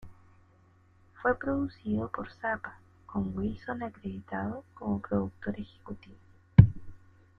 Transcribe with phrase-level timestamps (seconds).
[1.21, 6.15] Fue producido por Zappa, con Wilson acreditado como productor ejecutivo.